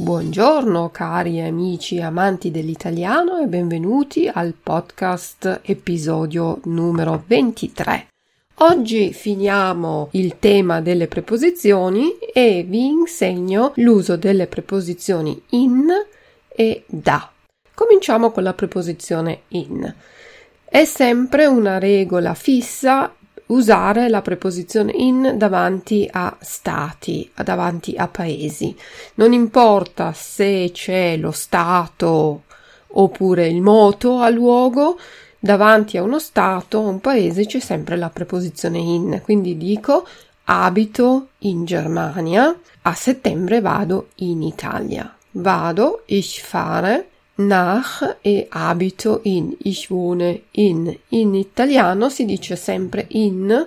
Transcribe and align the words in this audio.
Buongiorno 0.00 0.90
cari 0.90 1.40
amici 1.40 2.00
amanti 2.00 2.52
dell'italiano 2.52 3.38
e 3.38 3.48
benvenuti 3.48 4.30
al 4.32 4.54
podcast 4.54 5.62
episodio 5.64 6.60
numero 6.66 7.24
23. 7.26 8.06
Oggi 8.58 9.12
finiamo 9.12 10.10
il 10.12 10.38
tema 10.38 10.80
delle 10.80 11.08
preposizioni 11.08 12.16
e 12.32 12.64
vi 12.64 12.86
insegno 12.86 13.72
l'uso 13.74 14.16
delle 14.16 14.46
preposizioni 14.46 15.42
in 15.50 15.88
e 16.46 16.84
da. 16.86 17.28
Cominciamo 17.74 18.30
con 18.30 18.44
la 18.44 18.54
preposizione 18.54 19.40
in. 19.48 19.92
È 20.64 20.84
sempre 20.84 21.46
una 21.46 21.80
regola 21.80 22.34
fissa 22.34 23.12
usare 23.48 24.08
la 24.08 24.22
preposizione 24.22 24.92
in 24.92 25.34
davanti 25.36 26.08
a 26.10 26.36
stati, 26.40 27.30
davanti 27.42 27.94
a 27.96 28.08
paesi. 28.08 28.74
Non 29.14 29.32
importa 29.32 30.12
se 30.12 30.70
c'è 30.72 31.16
lo 31.16 31.30
stato 31.30 32.42
oppure 32.92 33.46
il 33.46 33.60
moto 33.60 34.18
a 34.18 34.28
luogo, 34.28 34.98
davanti 35.38 35.96
a 35.96 36.02
uno 36.02 36.18
stato, 36.18 36.80
un 36.80 37.00
paese 37.00 37.46
c'è 37.46 37.60
sempre 37.60 37.96
la 37.96 38.10
preposizione 38.10 38.78
in. 38.78 39.20
Quindi 39.22 39.56
dico 39.56 40.06
abito 40.44 41.28
in 41.38 41.64
Germania, 41.64 42.56
a 42.82 42.94
settembre 42.94 43.60
vado 43.60 44.08
in 44.16 44.42
Italia. 44.42 45.14
Vado, 45.32 46.02
ich 46.06 46.40
fare, 46.42 47.08
nach 47.38 48.18
e 48.20 48.46
abito 48.48 49.20
in, 49.24 49.54
ich 49.62 49.90
wohne 49.90 50.42
in. 50.52 50.96
In 51.08 51.34
italiano 51.34 52.08
si 52.08 52.24
dice 52.24 52.56
sempre 52.56 53.06
in 53.10 53.66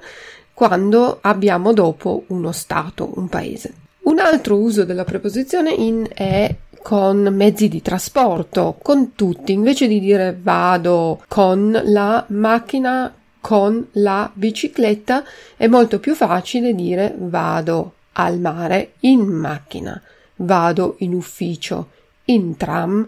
quando 0.54 1.20
abbiamo 1.22 1.74
dopo 1.74 2.24
uno 2.28 2.52
stato, 2.52 3.12
un 3.16 3.28
paese. 3.28 3.74
Un 4.04 4.20
altro 4.20 4.58
uso 4.58 4.84
della 4.84 5.04
preposizione 5.04 5.72
in 5.72 6.08
è 6.14 6.54
con 6.82 7.22
mezzi 7.32 7.68
di 7.68 7.82
trasporto, 7.82 8.78
con 8.82 9.14
tutti, 9.14 9.54
invece 9.54 9.88
di 9.88 10.00
dire 10.00 10.38
vado 10.42 11.24
con 11.28 11.80
la 11.86 12.26
macchina, 12.30 13.14
con 13.40 13.88
la 13.94 14.30
bicicletta, 14.34 15.24
è 15.56 15.68
molto 15.68 16.00
più 16.00 16.16
facile 16.16 16.74
dire 16.74 17.14
vado 17.18 17.94
al 18.14 18.40
mare 18.40 18.94
in 19.02 19.22
macchina, 19.22 20.02
vado 20.38 20.96
in 21.00 21.14
ufficio 21.14 21.90
in 22.26 22.58
tram, 22.58 23.08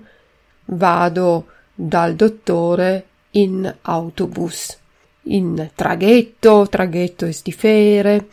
vado 0.66 1.48
dal 1.74 2.16
dottore 2.16 3.08
in 3.32 3.74
autobus, 3.82 4.78
in 5.24 5.70
traghetto, 5.74 6.68
traghetto 6.70 7.26
estifere, 7.26 8.28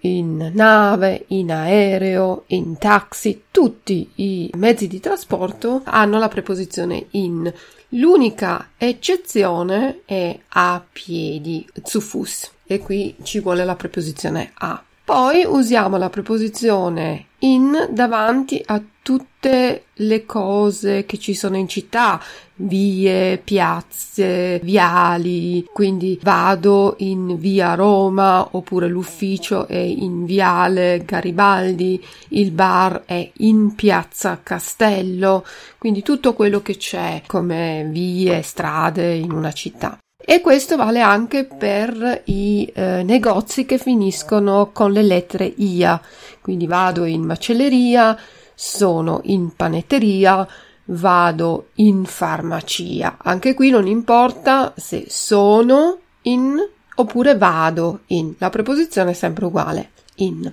in 0.00 0.50
nave, 0.54 1.24
in 1.28 1.52
aereo, 1.52 2.44
in 2.48 2.78
taxi, 2.78 3.44
tutti 3.50 4.10
i 4.16 4.50
mezzi 4.56 4.86
di 4.86 5.00
trasporto 5.00 5.82
hanno 5.84 6.18
la 6.18 6.28
preposizione 6.28 7.06
in. 7.10 7.52
L'unica 7.94 8.70
eccezione 8.78 10.02
è 10.04 10.38
a 10.48 10.82
piedi, 10.90 11.68
zu 11.82 12.00
Fuß, 12.00 12.50
e 12.64 12.78
qui 12.78 13.16
ci 13.22 13.40
vuole 13.40 13.64
la 13.64 13.74
preposizione 13.74 14.52
a. 14.54 14.82
Poi 15.04 15.44
usiamo 15.44 15.96
la 15.96 16.08
preposizione 16.08 17.26
in 17.40 17.88
davanti 17.90 18.62
a 18.64 18.80
tutte 19.10 19.86
le 19.94 20.24
cose 20.24 21.04
che 21.04 21.18
ci 21.18 21.34
sono 21.34 21.56
in 21.56 21.66
città, 21.66 22.22
vie, 22.54 23.38
piazze, 23.38 24.60
viali, 24.62 25.66
quindi 25.72 26.16
vado 26.22 26.94
in 26.98 27.36
via 27.36 27.74
Roma 27.74 28.50
oppure 28.52 28.86
l'ufficio 28.86 29.66
è 29.66 29.78
in 29.78 30.26
viale 30.26 31.02
Garibaldi, 31.04 32.00
il 32.28 32.52
bar 32.52 33.02
è 33.04 33.28
in 33.38 33.74
piazza 33.74 34.38
Castello, 34.44 35.44
quindi 35.76 36.02
tutto 36.02 36.32
quello 36.32 36.62
che 36.62 36.76
c'è 36.76 37.22
come 37.26 37.88
vie, 37.90 38.42
strade 38.42 39.14
in 39.14 39.32
una 39.32 39.50
città. 39.50 39.98
E 40.24 40.40
questo 40.40 40.76
vale 40.76 41.00
anche 41.00 41.46
per 41.46 42.22
i 42.26 42.70
eh, 42.72 43.02
negozi 43.02 43.64
che 43.64 43.78
finiscono 43.78 44.70
con 44.72 44.92
le 44.92 45.02
lettere 45.02 45.52
IA. 45.56 46.00
Quindi 46.40 46.68
vado 46.68 47.04
in 47.04 47.22
macelleria, 47.22 48.16
sono 48.62 49.22
in 49.24 49.56
panetteria, 49.56 50.46
vado 50.84 51.68
in 51.76 52.04
farmacia. 52.04 53.16
Anche 53.22 53.54
qui 53.54 53.70
non 53.70 53.86
importa 53.86 54.74
se 54.76 55.06
sono 55.08 55.98
in 56.22 56.58
oppure 56.96 57.38
vado 57.38 58.00
in. 58.08 58.34
La 58.36 58.50
preposizione 58.50 59.12
è 59.12 59.14
sempre 59.14 59.46
uguale. 59.46 59.92
In. 60.16 60.52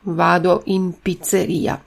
Vado 0.00 0.62
in 0.64 0.94
pizzeria. 1.00 1.80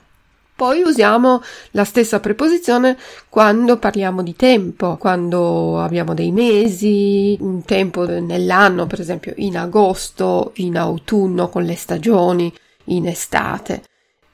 Poi 0.56 0.80
usiamo 0.80 1.42
la 1.72 1.84
stessa 1.84 2.18
preposizione 2.18 2.96
quando 3.28 3.76
parliamo 3.76 4.22
di 4.22 4.34
tempo, 4.36 4.96
quando 4.96 5.82
abbiamo 5.82 6.14
dei 6.14 6.32
mesi, 6.32 7.36
un 7.40 7.62
tempo 7.64 8.06
nell'anno, 8.06 8.86
per 8.86 9.00
esempio 9.00 9.34
in 9.36 9.58
agosto, 9.58 10.52
in 10.54 10.78
autunno 10.78 11.50
con 11.50 11.64
le 11.64 11.76
stagioni, 11.76 12.50
in 12.84 13.06
estate 13.06 13.82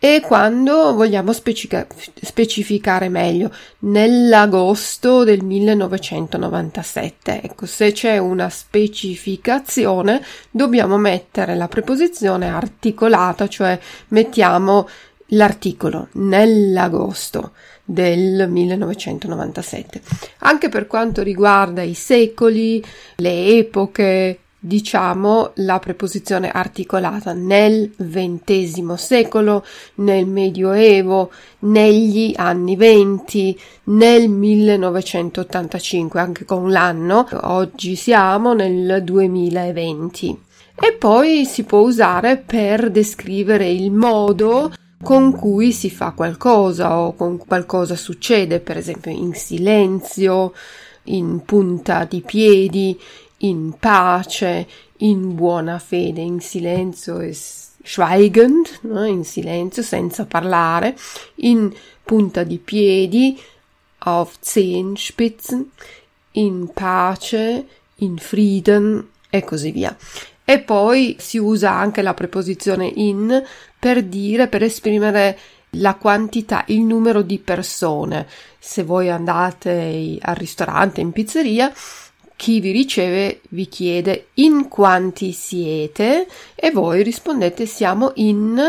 e 0.04 0.20
quando 0.20 0.92
vogliamo 0.92 1.32
specifica- 1.32 1.86
specificare 2.20 3.08
meglio 3.08 3.50
nell'agosto 3.78 5.24
del 5.24 5.42
1997. 5.42 7.40
Ecco, 7.40 7.64
se 7.64 7.92
c'è 7.92 8.18
una 8.18 8.50
specificazione 8.50 10.22
dobbiamo 10.50 10.98
mettere 10.98 11.54
la 11.54 11.68
preposizione 11.68 12.48
articolata, 12.50 13.48
cioè 13.48 13.80
mettiamo 14.08 14.86
l'articolo 15.28 16.08
nell'agosto 16.12 17.52
del 17.82 18.46
1997. 18.46 20.02
Anche 20.40 20.68
per 20.68 20.86
quanto 20.86 21.22
riguarda 21.22 21.80
i 21.80 21.94
secoli, 21.94 22.84
le 23.16 23.56
epoche, 23.56 24.40
diciamo 24.66 25.50
la 25.56 25.78
preposizione 25.78 26.50
articolata 26.50 27.34
nel 27.34 27.92
XX 27.98 28.94
secolo, 28.94 29.62
nel 29.96 30.26
Medioevo, 30.26 31.30
negli 31.60 32.32
anni 32.34 32.74
venti, 32.74 33.60
nel 33.84 34.30
1985, 34.30 36.18
anche 36.18 36.46
con 36.46 36.70
l'anno, 36.70 37.28
oggi 37.42 37.94
siamo 37.94 38.54
nel 38.54 39.02
2020. 39.04 40.40
E 40.76 40.92
poi 40.92 41.44
si 41.44 41.64
può 41.64 41.80
usare 41.80 42.38
per 42.38 42.90
descrivere 42.90 43.70
il 43.70 43.92
modo 43.92 44.72
con 45.02 45.32
cui 45.32 45.72
si 45.72 45.90
fa 45.90 46.12
qualcosa 46.12 46.98
o 47.00 47.14
con 47.14 47.36
qualcosa 47.36 47.96
succede, 47.96 48.60
per 48.60 48.78
esempio 48.78 49.10
in 49.10 49.34
silenzio, 49.34 50.54
in 51.04 51.42
punta 51.44 52.06
di 52.08 52.22
piedi, 52.22 52.98
in 53.44 53.76
pace, 53.78 54.66
in 54.98 55.34
buona 55.34 55.78
fede, 55.78 56.20
in 56.20 56.40
silenzio 56.40 57.20
e 57.20 57.32
schweigend, 57.34 58.80
no? 58.82 59.04
in 59.04 59.24
silenzio, 59.24 59.82
senza 59.82 60.24
parlare, 60.24 60.96
in 61.36 61.72
punta 62.02 62.42
di 62.42 62.58
piedi, 62.58 63.40
auf 63.98 64.36
Zehenspitzen, 64.40 65.70
in 66.32 66.70
pace, 66.72 67.66
in 67.96 68.18
Frieden 68.18 69.08
e 69.30 69.44
così 69.44 69.70
via. 69.70 69.96
E 70.44 70.60
poi 70.60 71.16
si 71.18 71.38
usa 71.38 71.70
anche 71.70 72.02
la 72.02 72.12
preposizione 72.14 72.86
in 72.86 73.42
per 73.78 74.02
dire, 74.02 74.48
per 74.48 74.62
esprimere 74.62 75.38
la 75.76 75.94
quantità, 75.94 76.64
il 76.68 76.82
numero 76.82 77.22
di 77.22 77.38
persone. 77.38 78.26
Se 78.58 78.82
voi 78.82 79.10
andate 79.10 80.18
al 80.20 80.34
ristorante, 80.34 81.00
in 81.00 81.12
pizzeria, 81.12 81.72
chi 82.36 82.60
vi 82.60 82.72
riceve 82.72 83.40
vi 83.50 83.68
chiede 83.68 84.28
in 84.34 84.68
quanti 84.68 85.32
siete 85.32 86.26
e 86.54 86.70
voi 86.70 87.02
rispondete 87.02 87.66
siamo 87.66 88.12
in 88.16 88.60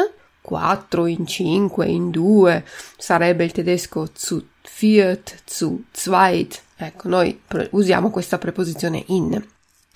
quattro, 0.42 1.08
in 1.08 1.26
cinque, 1.26 1.88
in 1.88 2.12
due, 2.12 2.64
sarebbe 2.98 3.44
il 3.44 3.52
tedesco 3.52 4.08
zu 4.14 4.46
viert, 4.80 5.42
zu 5.46 5.86
zweit. 5.92 6.62
Ecco, 6.78 7.08
noi 7.08 7.40
usiamo 7.72 8.12
questa 8.12 8.38
preposizione 8.38 9.04
in. 9.08 9.44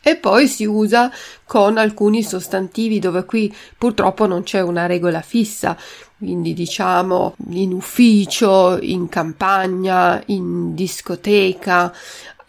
E 0.01 0.15
poi 0.15 0.48
si 0.48 0.65
usa 0.65 1.12
con 1.45 1.77
alcuni 1.77 2.24
sostantivi 2.24 3.00
dove 3.00 3.25
qui 3.25 3.54
purtroppo 3.77 4.25
non 4.25 4.44
c'è 4.44 4.62
una 4.62 4.86
regola 4.86 5.22
fissa, 5.22 5.77
quindi 6.18 6.54
diciamo 6.54 7.36
in 7.50 7.74
ufficio, 7.74 8.77
in 8.81 9.10
campagna, 9.10 10.22
in 10.27 10.74
discoteca. 10.74 11.94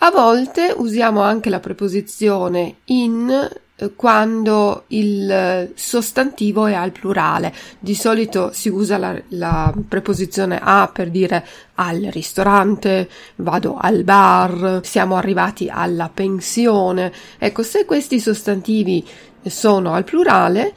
A 0.02 0.10
volte 0.10 0.74
usiamo 0.74 1.20
anche 1.20 1.50
la 1.50 1.60
preposizione 1.60 2.76
in 2.86 3.48
quando 3.96 4.84
il 4.88 5.72
sostantivo 5.74 6.66
è 6.66 6.72
al 6.72 6.90
plurale. 6.90 7.52
Di 7.78 7.94
solito 7.94 8.50
si 8.52 8.68
usa 8.68 8.96
la, 8.96 9.20
la, 9.28 9.72
preposizione 9.88 10.58
a 10.62 10.90
per 10.92 11.10
dire 11.10 11.46
al 11.74 12.00
ristorante, 12.10 13.08
vado 13.36 13.76
al 13.78 14.02
bar, 14.04 14.80
siamo 14.84 15.16
arrivati 15.16 15.68
alla 15.70 16.10
pensione. 16.12 17.12
Ecco, 17.38 17.62
se 17.62 17.84
questi 17.84 18.20
sostantivi 18.20 19.06
sono 19.42 19.92
al 19.92 20.04
plurale, 20.04 20.74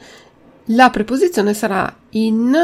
la 0.68 0.90
preposizione 0.90 1.54
sarà 1.54 1.94
in 2.10 2.54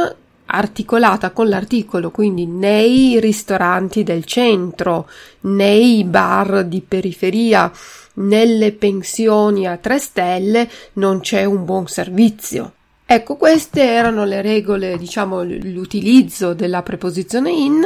articolata 0.51 1.31
con 1.31 1.49
l'articolo, 1.49 2.11
quindi 2.11 2.47
nei 2.47 3.21
ristoranti 3.21 4.03
del 4.03 4.25
centro, 4.25 5.09
nei 5.41 6.05
bar 6.05 6.65
di 6.65 6.81
periferia, 6.81 7.71
nelle 8.15 8.73
pensioni 8.73 9.67
a 9.67 9.77
tre 9.77 9.99
stelle 9.99 10.69
non 10.95 11.21
c'è 11.21 11.45
un 11.45 11.65
buon 11.65 11.87
servizio. 11.87 12.73
Ecco, 13.07 13.37
queste 13.37 13.83
erano 13.83 14.25
le 14.25 14.41
regole, 14.41 14.97
diciamo, 14.97 15.43
l'utilizzo 15.43 16.55
della 16.55 16.83
preposizione 16.83 17.51
in, 17.51 17.83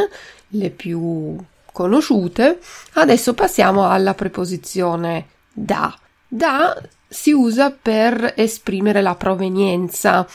le 0.49 0.70
più 0.70 1.37
conosciute. 1.72 2.58
Adesso 2.93 3.32
passiamo 3.32 3.88
alla 3.88 4.14
preposizione 4.14 5.26
da. 5.50 5.96
Da 6.28 6.76
si 7.08 7.31
usa 7.31 7.70
per 7.70 8.34
esprimere 8.37 9.00
la 9.00 9.14
provenienza 9.14 10.26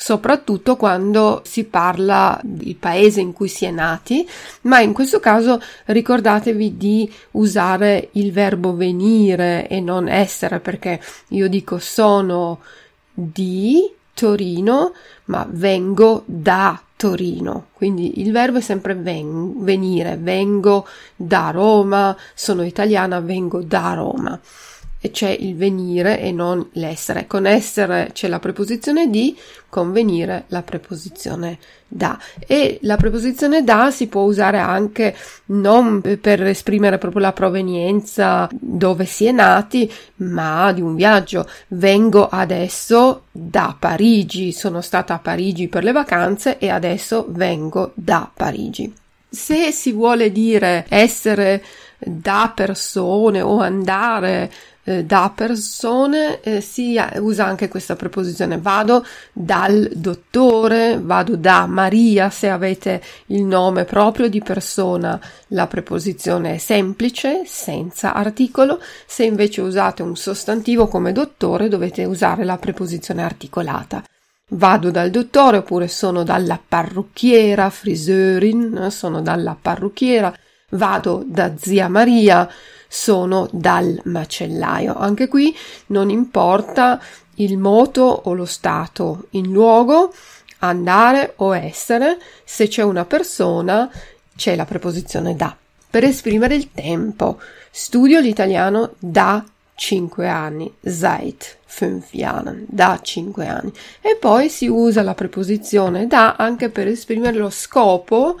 soprattutto 0.00 0.76
quando 0.76 1.42
si 1.44 1.64
parla 1.64 2.40
del 2.42 2.74
paese 2.76 3.20
in 3.20 3.34
cui 3.34 3.48
si 3.48 3.66
è 3.66 3.70
nati, 3.70 4.26
ma 4.62 4.80
in 4.80 4.94
questo 4.94 5.20
caso 5.20 5.60
ricordatevi 5.84 6.78
di 6.78 7.12
usare 7.32 8.08
il 8.12 8.32
verbo 8.32 8.74
venire 8.74 9.68
e 9.68 9.78
non 9.80 10.08
essere, 10.08 10.58
perché 10.58 10.98
io 11.28 11.50
dico 11.50 11.78
sono 11.78 12.60
di 13.12 13.92
Torino, 14.14 14.94
ma 15.26 15.46
vengo 15.50 16.22
da 16.24 16.80
Torino. 16.96 17.66
Quindi 17.74 18.22
il 18.22 18.32
verbo 18.32 18.56
è 18.56 18.62
sempre 18.62 18.94
ven- 18.94 19.62
venire, 19.62 20.16
vengo 20.18 20.86
da 21.14 21.50
Roma, 21.50 22.16
sono 22.34 22.62
italiana, 22.62 23.20
vengo 23.20 23.60
da 23.60 23.92
Roma 23.92 24.40
e 25.00 25.10
c'è 25.10 25.30
il 25.30 25.56
venire 25.56 26.20
e 26.20 26.30
non 26.30 26.68
l'essere. 26.72 27.26
Con 27.26 27.46
essere 27.46 28.10
c'è 28.12 28.28
la 28.28 28.38
preposizione 28.38 29.08
di, 29.08 29.36
con 29.68 29.92
venire 29.92 30.44
la 30.48 30.62
preposizione 30.62 31.58
da. 31.88 32.18
E 32.46 32.78
la 32.82 32.96
preposizione 32.96 33.64
da 33.64 33.90
si 33.90 34.08
può 34.08 34.22
usare 34.22 34.58
anche 34.58 35.16
non 35.46 36.02
per 36.20 36.42
esprimere 36.42 36.98
proprio 36.98 37.22
la 37.22 37.32
provenienza 37.32 38.46
dove 38.52 39.06
si 39.06 39.24
è 39.24 39.32
nati, 39.32 39.90
ma 40.16 40.70
di 40.72 40.82
un 40.82 40.94
viaggio. 40.94 41.48
Vengo 41.68 42.28
adesso 42.28 43.22
da 43.30 43.74
Parigi, 43.78 44.52
sono 44.52 44.82
stata 44.82 45.14
a 45.14 45.18
Parigi 45.18 45.68
per 45.68 45.82
le 45.82 45.92
vacanze 45.92 46.58
e 46.58 46.68
adesso 46.68 47.24
vengo 47.28 47.92
da 47.94 48.30
Parigi. 48.32 48.92
Se 49.32 49.70
si 49.70 49.92
vuole 49.92 50.30
dire 50.32 50.84
essere 50.88 51.62
da 52.00 52.50
persone 52.54 53.40
o 53.42 53.60
andare 53.60 54.50
eh, 54.84 55.04
da 55.04 55.32
persone 55.34 56.40
eh, 56.40 56.60
si 56.60 56.98
usa 57.16 57.44
anche 57.44 57.68
questa 57.68 57.96
preposizione. 57.96 58.58
Vado 58.58 59.04
dal 59.32 59.90
dottore, 59.94 60.98
vado 61.00 61.36
da 61.36 61.66
Maria 61.66 62.30
se 62.30 62.48
avete 62.48 63.02
il 63.26 63.42
nome 63.42 63.84
proprio 63.84 64.28
di 64.28 64.40
persona. 64.40 65.20
La 65.48 65.66
preposizione 65.66 66.54
è 66.54 66.58
semplice 66.58 67.42
senza 67.44 68.14
articolo. 68.14 68.80
Se 69.06 69.24
invece 69.24 69.60
usate 69.60 70.02
un 70.02 70.16
sostantivo 70.16 70.88
come 70.88 71.12
dottore 71.12 71.68
dovete 71.68 72.04
usare 72.04 72.44
la 72.44 72.56
preposizione 72.56 73.22
articolata. 73.22 74.02
Vado 74.52 74.90
dal 74.90 75.10
dottore 75.10 75.58
oppure 75.58 75.86
sono 75.86 76.24
dalla 76.24 76.58
parrucchiera, 76.66 77.70
friseurin, 77.70 78.88
sono 78.90 79.20
dalla 79.20 79.56
parrucchiera, 79.60 80.36
vado 80.70 81.22
da 81.24 81.56
zia 81.56 81.88
Maria, 81.88 82.48
sono 82.92 83.48
dal 83.52 84.00
macellaio. 84.06 84.96
Anche 84.96 85.28
qui 85.28 85.56
non 85.86 86.10
importa 86.10 87.00
il 87.34 87.56
moto 87.56 88.02
o 88.02 88.34
lo 88.34 88.44
stato 88.44 89.26
in 89.30 89.52
luogo, 89.52 90.12
andare 90.58 91.34
o 91.36 91.54
essere, 91.54 92.18
se 92.44 92.66
c'è 92.66 92.82
una 92.82 93.04
persona 93.04 93.88
c'è 94.34 94.56
la 94.56 94.64
preposizione 94.64 95.36
da. 95.36 95.56
Per 95.88 96.02
esprimere 96.02 96.56
il 96.56 96.72
tempo, 96.72 97.40
studio 97.70 98.18
l'italiano 98.18 98.94
da 98.98 99.44
5 99.76 100.28
anni, 100.28 100.74
seit 100.82 101.58
5 101.66 102.08
Jahren, 102.10 102.66
da 102.68 102.98
5 103.00 103.46
anni. 103.46 103.72
E 104.00 104.16
poi 104.16 104.48
si 104.48 104.66
usa 104.66 105.02
la 105.02 105.14
preposizione 105.14 106.08
da 106.08 106.34
anche 106.34 106.70
per 106.70 106.88
esprimere 106.88 107.38
lo 107.38 107.50
scopo, 107.50 108.38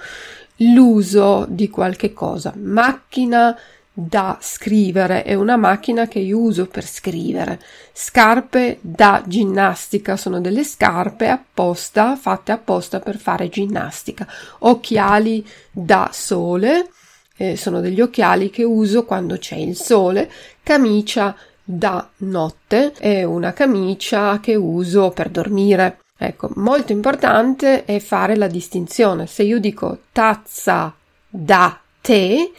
l'uso 0.56 1.46
di 1.48 1.70
qualche 1.70 2.12
cosa. 2.12 2.52
Macchina 2.56 3.56
da 3.92 4.38
scrivere, 4.40 5.24
è 5.24 5.34
una 5.34 5.56
macchina 5.56 6.06
che 6.06 6.20
io 6.20 6.38
uso 6.38 6.66
per 6.66 6.86
scrivere. 6.86 7.60
Scarpe 7.92 8.78
da 8.80 9.22
ginnastica 9.26 10.16
sono 10.16 10.40
delle 10.40 10.64
scarpe 10.64 11.28
apposta, 11.28 12.16
fatte 12.16 12.52
apposta 12.52 13.00
per 13.00 13.18
fare 13.18 13.48
ginnastica. 13.48 14.26
Occhiali 14.60 15.46
da 15.70 16.10
sole 16.12 16.90
eh, 17.36 17.56
sono 17.56 17.80
degli 17.80 18.00
occhiali 18.00 18.50
che 18.50 18.64
uso 18.64 19.04
quando 19.04 19.36
c'è 19.38 19.56
il 19.56 19.76
sole. 19.76 20.30
Camicia 20.62 21.36
da 21.62 22.08
notte 22.18 22.92
è 22.92 23.24
una 23.24 23.52
camicia 23.52 24.40
che 24.40 24.54
uso 24.54 25.10
per 25.10 25.30
dormire. 25.30 25.98
Ecco, 26.16 26.50
molto 26.56 26.92
importante 26.92 27.84
è 27.84 27.98
fare 27.98 28.36
la 28.36 28.46
distinzione. 28.46 29.26
Se 29.26 29.42
io 29.42 29.58
dico 29.58 30.00
tazza 30.12 30.94
da 31.28 31.80
tè, 32.00 32.50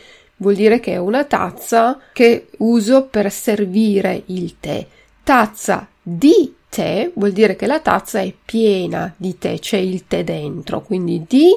vuol 0.42 0.56
dire 0.56 0.80
che 0.80 0.94
è 0.94 0.98
una 0.98 1.24
tazza 1.24 2.00
che 2.12 2.48
uso 2.58 3.06
per 3.06 3.32
servire 3.32 4.24
il 4.28 4.56
tè. 4.60 4.86
Tazza 5.24 5.88
di 6.02 6.56
tè 6.68 7.12
vuol 7.14 7.32
dire 7.32 7.56
che 7.56 7.68
la 7.68 7.80
tazza 7.80 8.20
è 8.20 8.34
piena 8.44 9.14
di 9.16 9.38
tè, 9.38 9.60
c'è 9.60 9.78
il 9.78 10.06
tè 10.08 10.24
dentro, 10.24 10.82
quindi 10.82 11.26
di 11.28 11.52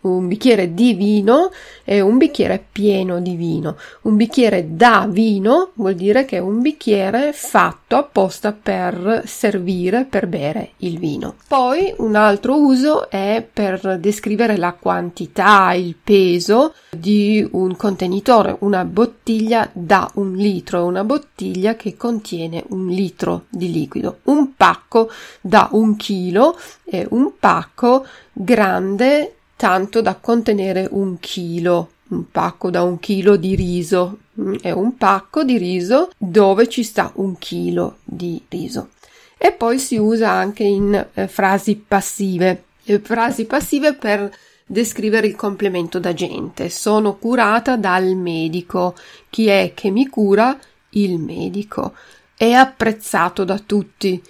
un 0.00 0.28
bicchiere 0.28 0.72
di 0.72 0.94
vino 0.94 1.50
è 1.82 2.00
un 2.00 2.16
bicchiere 2.16 2.64
pieno 2.70 3.20
di 3.20 3.34
vino. 3.34 3.76
Un 4.02 4.16
bicchiere 4.16 4.76
da 4.76 5.06
vino 5.08 5.70
vuol 5.74 5.94
dire 5.94 6.24
che 6.24 6.36
è 6.36 6.40
un 6.40 6.60
bicchiere 6.60 7.32
fatto 7.32 7.96
apposta 7.96 8.52
per 8.52 9.22
servire, 9.26 10.04
per 10.04 10.26
bere 10.26 10.72
il 10.78 10.98
vino. 10.98 11.34
Poi 11.48 11.92
un 11.98 12.14
altro 12.14 12.56
uso 12.58 13.10
è 13.10 13.46
per 13.52 13.98
descrivere 13.98 14.56
la 14.56 14.72
quantità, 14.72 15.72
il 15.72 15.96
peso 16.02 16.74
di 16.90 17.46
un 17.52 17.76
contenitore, 17.76 18.56
una 18.60 18.84
bottiglia 18.84 19.68
da 19.72 20.08
un 20.14 20.34
litro, 20.34 20.84
una 20.84 21.04
bottiglia 21.04 21.74
che 21.74 21.96
contiene 21.96 22.64
un 22.68 22.88
litro 22.88 23.44
di 23.48 23.70
liquido. 23.70 24.18
Un 24.24 24.54
pacco 24.54 25.10
da 25.40 25.68
un 25.72 25.96
chilo 25.96 26.56
è 26.84 27.06
un 27.10 27.32
pacco 27.38 28.06
grande 28.32 29.35
tanto 29.56 30.02
da 30.02 30.16
contenere 30.16 30.86
un 30.90 31.18
chilo, 31.18 31.90
un 32.08 32.30
pacco 32.30 32.70
da 32.70 32.82
un 32.82 33.00
chilo 33.00 33.36
di 33.36 33.54
riso. 33.56 34.18
Mm, 34.40 34.56
è 34.60 34.70
un 34.70 34.96
pacco 34.96 35.42
di 35.42 35.56
riso 35.56 36.10
dove 36.16 36.68
ci 36.68 36.82
sta 36.82 37.10
un 37.14 37.38
chilo 37.38 37.98
di 38.04 38.40
riso. 38.48 38.90
E 39.38 39.52
poi 39.52 39.78
si 39.78 39.96
usa 39.96 40.30
anche 40.30 40.64
in 40.64 41.06
eh, 41.14 41.26
frasi 41.26 41.76
passive. 41.76 42.64
Le 42.82 43.00
frasi 43.00 43.46
passive 43.46 43.94
per 43.94 44.30
descrivere 44.64 45.26
il 45.26 45.36
complemento 45.36 45.98
d'agente. 45.98 46.68
Sono 46.70 47.16
curata 47.16 47.76
dal 47.76 48.14
medico. 48.14 48.94
Chi 49.30 49.46
è 49.48 49.72
che 49.74 49.90
mi 49.90 50.06
cura? 50.08 50.56
Il 50.90 51.18
medico. 51.18 51.94
È 52.36 52.50
apprezzato 52.52 53.44
da 53.44 53.58
tutti. 53.58 54.22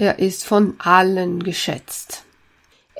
Er 0.00 0.14
ist 0.18 0.46
von 0.46 0.74
allen 0.78 1.38
geschätzt 1.38 2.17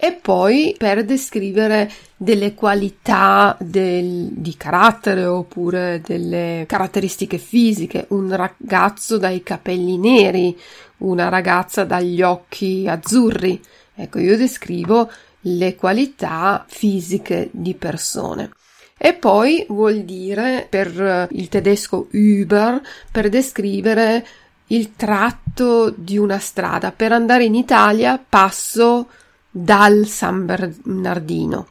e 0.00 0.12
poi 0.12 0.74
per 0.78 1.04
descrivere 1.04 1.90
delle 2.16 2.54
qualità 2.54 3.56
del, 3.60 4.28
di 4.32 4.56
carattere 4.56 5.24
oppure 5.24 6.00
delle 6.04 6.64
caratteristiche 6.66 7.38
fisiche, 7.38 8.06
un 8.10 8.34
ragazzo 8.34 9.18
dai 9.18 9.42
capelli 9.42 9.98
neri, 9.98 10.56
una 10.98 11.28
ragazza 11.28 11.84
dagli 11.84 12.22
occhi 12.22 12.86
azzurri. 12.88 13.60
Ecco, 13.94 14.18
io 14.20 14.36
descrivo 14.36 15.10
le 15.42 15.74
qualità 15.74 16.64
fisiche 16.68 17.48
di 17.52 17.74
persone. 17.74 18.50
E 18.96 19.14
poi 19.14 19.64
vuol 19.68 20.02
dire 20.02 20.66
per 20.68 21.28
il 21.30 21.48
tedesco 21.48 22.08
über 22.10 22.80
per 23.10 23.28
descrivere 23.28 24.26
il 24.68 24.94
tratto 24.96 25.90
di 25.90 26.18
una 26.18 26.38
strada. 26.38 26.92
Per 26.92 27.12
andare 27.12 27.44
in 27.44 27.54
Italia 27.54 28.22
passo 28.28 29.08
dal 29.50 30.06
San 30.06 30.46
Bernardino. 30.46 31.68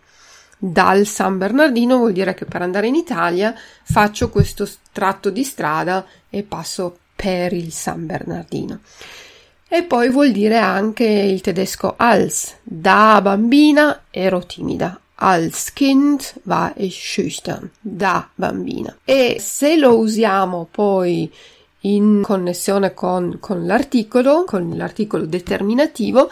Dal 0.57 1.05
San 1.05 1.37
Bernardino 1.37 1.97
vuol 1.97 2.13
dire 2.13 2.33
che 2.33 2.45
per 2.45 2.61
andare 2.61 2.87
in 2.87 2.95
Italia 2.95 3.53
faccio 3.83 4.29
questo 4.29 4.67
tratto 4.91 5.29
di 5.29 5.43
strada 5.43 6.05
e 6.29 6.43
passo 6.43 6.97
per 7.15 7.53
il 7.53 7.71
San 7.71 8.05
Bernardino. 8.05 8.79
E 9.67 9.83
poi 9.83 10.09
vuol 10.09 10.31
dire 10.31 10.57
anche 10.57 11.03
il 11.03 11.41
tedesco 11.41 11.93
als. 11.97 12.55
Da 12.63 13.19
bambina 13.21 14.03
ero 14.09 14.45
timida. 14.45 14.99
Als 15.15 15.73
Kind 15.73 16.39
war 16.43 16.73
ich 16.77 16.95
schüchtern. 16.95 17.69
Da 17.79 18.29
bambina. 18.33 18.95
E 19.03 19.37
se 19.39 19.75
lo 19.75 19.97
usiamo 19.97 20.67
poi 20.71 21.29
in 21.81 22.21
connessione 22.23 22.93
con, 22.93 23.37
con 23.39 23.65
l'articolo, 23.65 24.45
con 24.45 24.75
l'articolo 24.75 25.25
determinativo, 25.25 26.29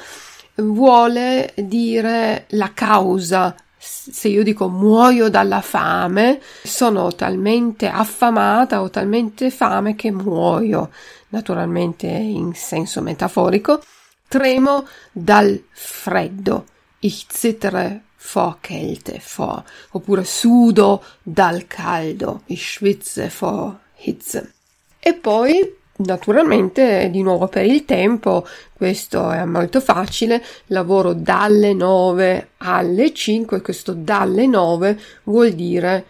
vuole 0.56 1.54
dire 1.56 2.46
la 2.50 2.72
causa. 2.74 3.56
Se 3.78 4.30
io 4.30 4.42
dico 4.44 4.68
muoio 4.68 5.30
dalla 5.30 5.62
fame, 5.62 6.42
sono 6.64 7.14
talmente 7.14 7.88
affamata 7.88 8.82
o 8.82 8.90
talmente 8.90 9.52
fame 9.52 9.96
che 9.96 10.12
muoio, 10.12 10.90
naturalmente 11.30 12.08
in 12.08 12.54
senso 12.56 13.02
metaforico, 13.02 13.84
tremo 14.28 14.88
dal 15.12 15.64
freddo, 15.72 16.66
ich 17.00 17.28
zittere 17.30 18.02
vor 18.18 18.58
Kälte, 18.60 19.22
vor, 19.36 19.64
oppure 19.92 20.24
sudo 20.24 21.04
dal 21.22 21.68
caldo, 21.68 22.42
ich 22.48 22.66
schwitze 22.66 23.30
vor 23.30 23.80
Hitze. 23.94 24.54
E 25.00 25.14
poi 25.14 25.76
Naturalmente, 25.98 27.10
di 27.10 27.22
nuovo 27.22 27.48
per 27.48 27.66
il 27.66 27.86
tempo, 27.86 28.46
questo 28.74 29.32
è 29.32 29.46
molto 29.46 29.80
facile, 29.80 30.44
lavoro 30.68 31.14
dalle 31.14 31.74
9 31.74 32.50
alle 32.58 33.14
5, 33.14 33.62
questo 33.62 33.94
dalle 33.94 34.46
9 34.46 35.00
vuol 35.24 35.52
dire 35.52 36.06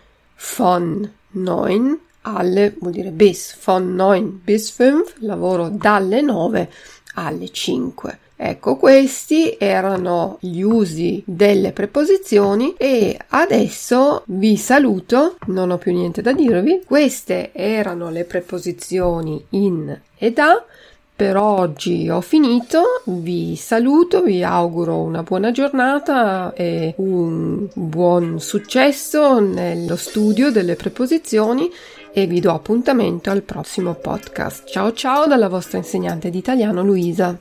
von 0.56 1.08
9 1.30 2.00
alle, 2.22 2.75
vuol 2.80 2.94
dire 2.94 3.12
bis, 3.12 3.56
von 3.60 3.94
9 3.94 4.22
bis 4.44 4.74
5, 4.75 5.13
lavoro 5.20 5.70
dalle 5.70 6.22
9 6.22 6.72
alle 7.13 7.50
5. 7.51 8.20
Ecco, 8.38 8.75
questi 8.75 9.56
erano 9.58 10.38
gli 10.42 10.62
usi 10.62 11.24
delle 11.25 11.72
preposizioni 11.72 12.74
e 12.77 13.18
adesso 13.30 14.24
vi 14.25 14.58
saluto, 14.58 15.38
non 15.48 15.72
ho 15.72 15.77
più 15.77 15.94
niente 15.94 16.22
da 16.22 16.34
dirvi. 16.34 16.82
Queste 16.86 17.51
erano 17.54 18.10
le 18.10 18.25
preposizioni 18.25 19.44
in 19.51 19.98
e 20.18 20.32
da. 20.32 20.63
Per 21.18 21.38
oggi 21.38 22.10
ho 22.10 22.20
finito, 22.20 23.01
vi 23.06 23.56
saluto, 23.56 24.22
vi 24.22 24.44
auguro 24.44 24.98
una 24.98 25.24
buona 25.24 25.51
giornata 25.51 26.51
e 26.54 26.94
un 26.98 27.70
buon 27.74 28.42
successo 28.42 29.39
nello 29.39 29.96
studio 29.96 30.51
delle 30.51 30.75
preposizioni 30.75 31.72
e 32.17 32.27
vi 32.27 32.39
do 32.39 32.50
appuntamento 32.50 33.29
al 33.29 33.41
prossimo 33.41 33.93
podcast. 33.93 34.69
Ciao 34.69 34.93
ciao 34.93 35.27
dalla 35.27 35.50
vostra 35.50 35.79
insegnante 35.79 36.29
di 36.29 36.38
italiano 36.38 36.81
Luisa. 36.81 37.38